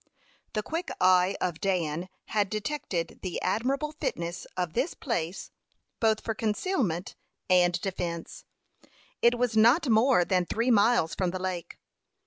The 0.53 0.63
quick 0.63 0.89
eye 0.99 1.35
of 1.39 1.61
Dan 1.61 2.09
had 2.29 2.49
detected 2.49 3.19
the 3.21 3.39
admirable 3.43 3.91
fitness 3.91 4.47
of 4.57 4.73
this 4.73 4.95
place 4.95 5.51
both 5.99 6.21
for 6.21 6.33
concealment 6.33 7.15
and 7.51 7.79
defence. 7.81 8.43
It 9.21 9.37
was 9.37 9.55
not 9.55 9.87
more 9.87 10.25
than 10.25 10.47
three 10.47 10.71
miles 10.71 11.13
from 11.13 11.29
the 11.29 11.37
lake. 11.39 11.77